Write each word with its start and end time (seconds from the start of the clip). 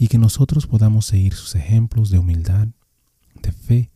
y 0.00 0.08
que 0.08 0.16
nosotros 0.16 0.66
podamos 0.66 1.04
seguir 1.04 1.34
sus 1.34 1.54
ejemplos 1.54 2.08
de 2.08 2.18
humildad, 2.18 2.68
de 3.42 3.52
fe, 3.52 3.90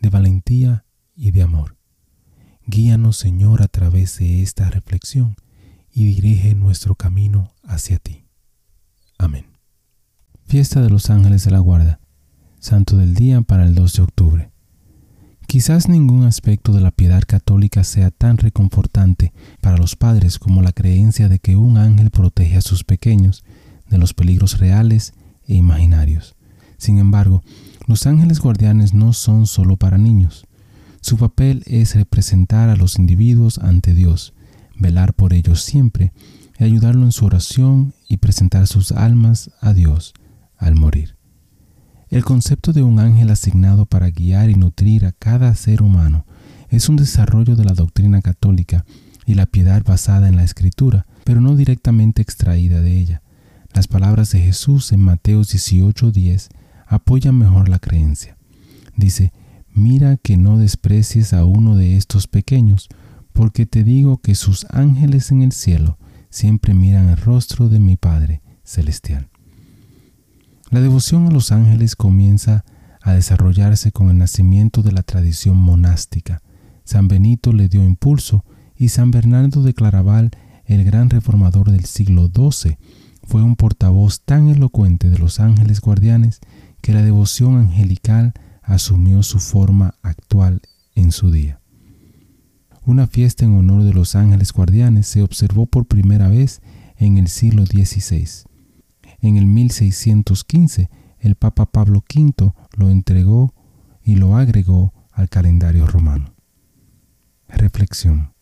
de 0.00 0.08
valentía 0.08 0.84
y 1.16 1.32
de 1.32 1.42
amor. 1.42 1.76
Guíanos, 2.64 3.16
Señor, 3.16 3.60
a 3.60 3.66
través 3.66 4.20
de 4.20 4.40
esta 4.40 4.70
reflexión 4.70 5.34
y 5.90 6.04
dirige 6.04 6.54
nuestro 6.54 6.94
camino 6.94 7.50
hacia 7.64 7.98
ti. 7.98 8.24
Amén. 9.18 9.46
Fiesta 10.44 10.80
de 10.80 10.90
los 10.90 11.10
Ángeles 11.10 11.44
de 11.44 11.50
la 11.50 11.58
Guarda, 11.58 11.98
Santo 12.60 12.96
del 12.96 13.14
Día 13.14 13.40
para 13.42 13.64
el 13.64 13.74
2 13.74 13.94
de 13.94 14.02
octubre. 14.02 14.52
Quizás 15.48 15.88
ningún 15.88 16.22
aspecto 16.22 16.72
de 16.72 16.82
la 16.82 16.92
piedad 16.92 17.24
católica 17.26 17.82
sea 17.82 18.12
tan 18.12 18.38
reconfortante 18.38 19.32
para 19.60 19.76
los 19.76 19.96
padres 19.96 20.38
como 20.38 20.62
la 20.62 20.70
creencia 20.70 21.28
de 21.28 21.40
que 21.40 21.56
un 21.56 21.78
ángel 21.78 22.10
protege 22.10 22.58
a 22.58 22.62
sus 22.62 22.84
pequeños 22.84 23.42
de 23.90 23.98
los 23.98 24.14
peligros 24.14 24.58
reales 24.60 25.14
e 25.46 25.54
imaginarios. 25.54 26.34
Sin 26.78 26.98
embargo, 26.98 27.42
los 27.86 28.06
ángeles 28.06 28.40
guardianes 28.40 28.94
no 28.94 29.12
son 29.12 29.46
solo 29.46 29.76
para 29.76 29.98
niños. 29.98 30.46
Su 31.00 31.16
papel 31.16 31.62
es 31.66 31.94
representar 31.94 32.68
a 32.68 32.76
los 32.76 32.98
individuos 32.98 33.58
ante 33.58 33.94
Dios, 33.94 34.34
velar 34.78 35.14
por 35.14 35.32
ellos 35.32 35.62
siempre 35.62 36.12
y 36.58 36.64
ayudarlo 36.64 37.04
en 37.04 37.12
su 37.12 37.24
oración 37.26 37.94
y 38.08 38.18
presentar 38.18 38.66
sus 38.66 38.92
almas 38.92 39.50
a 39.60 39.74
Dios 39.74 40.14
al 40.56 40.76
morir. 40.76 41.16
El 42.08 42.24
concepto 42.24 42.72
de 42.72 42.82
un 42.82 43.00
ángel 43.00 43.30
asignado 43.30 43.86
para 43.86 44.10
guiar 44.10 44.50
y 44.50 44.54
nutrir 44.54 45.06
a 45.06 45.12
cada 45.12 45.54
ser 45.54 45.82
humano 45.82 46.26
es 46.68 46.88
un 46.88 46.96
desarrollo 46.96 47.56
de 47.56 47.64
la 47.64 47.72
doctrina 47.72 48.20
católica 48.22 48.84
y 49.24 49.34
la 49.34 49.46
piedad 49.46 49.82
basada 49.84 50.28
en 50.28 50.36
la 50.36 50.44
escritura, 50.44 51.06
pero 51.24 51.40
no 51.40 51.56
directamente 51.56 52.22
extraída 52.22 52.80
de 52.80 52.98
ella. 52.98 53.22
Las 53.74 53.88
palabras 53.88 54.30
de 54.30 54.40
Jesús 54.40 54.92
en 54.92 55.00
Mateo 55.00 55.40
18:10 55.40 56.48
apoyan 56.86 57.38
mejor 57.38 57.68
la 57.68 57.78
creencia. 57.78 58.36
Dice, 58.96 59.32
mira 59.72 60.18
que 60.18 60.36
no 60.36 60.58
desprecies 60.58 61.32
a 61.32 61.46
uno 61.46 61.76
de 61.76 61.96
estos 61.96 62.26
pequeños, 62.26 62.88
porque 63.32 63.64
te 63.64 63.82
digo 63.82 64.18
que 64.18 64.34
sus 64.34 64.66
ángeles 64.70 65.30
en 65.30 65.42
el 65.42 65.52
cielo 65.52 65.98
siempre 66.28 66.74
miran 66.74 67.08
el 67.08 67.16
rostro 67.16 67.68
de 67.70 67.80
mi 67.80 67.96
Padre 67.96 68.42
celestial. 68.62 69.28
La 70.70 70.80
devoción 70.80 71.26
a 71.26 71.30
los 71.30 71.50
ángeles 71.50 71.96
comienza 71.96 72.64
a 73.00 73.14
desarrollarse 73.14 73.90
con 73.90 74.10
el 74.10 74.18
nacimiento 74.18 74.82
de 74.82 74.92
la 74.92 75.02
tradición 75.02 75.56
monástica. 75.56 76.42
San 76.84 77.08
Benito 77.08 77.52
le 77.52 77.68
dio 77.68 77.82
impulso 77.82 78.44
y 78.76 78.88
San 78.88 79.10
Bernardo 79.10 79.62
de 79.62 79.74
Claraval, 79.74 80.30
el 80.64 80.84
gran 80.84 81.10
reformador 81.10 81.70
del 81.70 81.84
siglo 81.84 82.30
XII, 82.34 82.78
fue 83.24 83.42
un 83.42 83.56
portavoz 83.56 84.22
tan 84.22 84.48
elocuente 84.48 85.10
de 85.10 85.18
los 85.18 85.40
ángeles 85.40 85.80
guardianes 85.80 86.40
que 86.80 86.92
la 86.92 87.02
devoción 87.02 87.56
angelical 87.56 88.34
asumió 88.62 89.22
su 89.22 89.38
forma 89.38 89.94
actual 90.02 90.60
en 90.94 91.12
su 91.12 91.30
día. 91.30 91.60
Una 92.84 93.06
fiesta 93.06 93.44
en 93.44 93.56
honor 93.56 93.84
de 93.84 93.92
los 93.92 94.16
ángeles 94.16 94.52
guardianes 94.52 95.06
se 95.06 95.22
observó 95.22 95.66
por 95.66 95.86
primera 95.86 96.28
vez 96.28 96.60
en 96.96 97.16
el 97.16 97.28
siglo 97.28 97.64
XVI. 97.64 98.28
En 99.20 99.36
el 99.36 99.46
1615, 99.46 100.90
el 101.20 101.36
Papa 101.36 101.66
Pablo 101.66 102.02
V 102.12 102.52
lo 102.76 102.90
entregó 102.90 103.54
y 104.02 104.16
lo 104.16 104.36
agregó 104.36 104.92
al 105.12 105.28
calendario 105.28 105.86
romano. 105.86 106.34
Reflexión. 107.48 108.32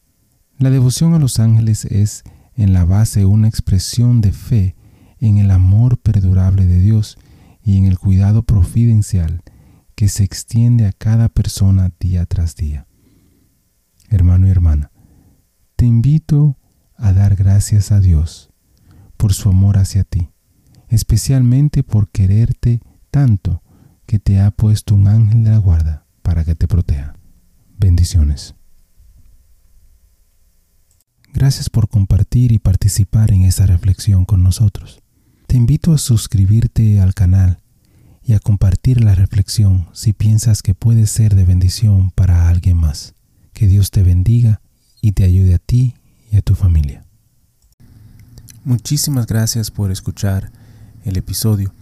La 0.56 0.70
devoción 0.70 1.12
a 1.14 1.18
los 1.18 1.38
ángeles 1.38 1.84
es 1.84 2.24
en 2.60 2.75
la 2.75 2.84
base 2.84 3.25
una 3.25 3.48
expresión 3.48 4.21
de 4.21 4.32
fe 4.32 4.76
en 5.19 5.38
el 5.38 5.50
amor 5.50 5.98
perdurable 5.98 6.66
de 6.66 6.78
Dios 6.78 7.16
y 7.62 7.78
en 7.78 7.87
el 7.87 7.98
cuidado 7.98 8.43
providencial 8.43 9.43
que 9.94 10.09
se 10.09 10.25
extiende 10.25 10.87
a 10.87 10.93
cada 10.93 11.31
persona 11.31 11.91
día 11.98 12.26
tras 12.26 12.56
día. 12.56 12.87
Hermano 14.10 14.47
y 14.47 14.50
hermana, 14.50 14.91
te 15.75 15.87
invito 15.87 16.59
a 16.97 17.15
dar 17.15 17.34
gracias 17.34 17.93
a 17.93 18.00
Dios 18.00 18.50
por 19.16 19.32
su 19.32 19.48
amor 19.48 19.78
hacia 19.78 20.04
ti, 20.04 20.28
especialmente 20.88 21.82
por 21.82 22.10
quererte 22.10 22.81
tanto 23.10 23.62
que 24.04 24.19
te 24.19 24.38
ha 24.38 24.50
puesto 24.50 24.94
un 24.94 25.09
ángel 25.09 25.44
de 25.44 25.50
la 25.50 25.59
guarda 25.59 26.04
para 26.21 26.44
que 26.44 26.54
te 26.54 26.69
proteja. 26.69 27.15
Bendiciones. 27.78 28.54
Gracias 31.40 31.70
por 31.70 31.88
compartir 31.88 32.52
y 32.52 32.58
participar 32.58 33.32
en 33.32 33.44
esta 33.44 33.64
reflexión 33.64 34.26
con 34.26 34.42
nosotros. 34.42 35.00
Te 35.46 35.56
invito 35.56 35.94
a 35.94 35.96
suscribirte 35.96 37.00
al 37.00 37.14
canal 37.14 37.62
y 38.22 38.34
a 38.34 38.40
compartir 38.40 39.02
la 39.02 39.14
reflexión 39.14 39.88
si 39.94 40.12
piensas 40.12 40.60
que 40.60 40.74
puede 40.74 41.06
ser 41.06 41.34
de 41.34 41.46
bendición 41.46 42.10
para 42.10 42.50
alguien 42.50 42.76
más. 42.76 43.14
Que 43.54 43.66
Dios 43.68 43.90
te 43.90 44.02
bendiga 44.02 44.60
y 45.00 45.12
te 45.12 45.24
ayude 45.24 45.54
a 45.54 45.58
ti 45.58 45.94
y 46.30 46.36
a 46.36 46.42
tu 46.42 46.54
familia. 46.54 47.06
Muchísimas 48.62 49.26
gracias 49.26 49.70
por 49.70 49.90
escuchar 49.90 50.52
el 51.06 51.16
episodio. 51.16 51.72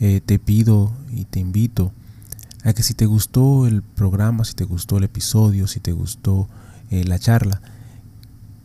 Eh, 0.00 0.22
te 0.24 0.38
pido 0.38 0.94
y 1.12 1.26
te 1.26 1.40
invito 1.40 1.92
a 2.64 2.72
que 2.72 2.82
si 2.82 2.94
te 2.94 3.04
gustó 3.04 3.66
el 3.66 3.82
programa, 3.82 4.46
si 4.46 4.54
te 4.54 4.64
gustó 4.64 4.96
el 4.96 5.04
episodio, 5.04 5.66
si 5.66 5.78
te 5.78 5.92
gustó 5.92 6.48
eh, 6.90 7.04
la 7.04 7.18
charla, 7.18 7.60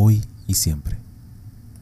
hoy 0.00 0.22
y 0.46 0.54
siempre. 0.54 0.96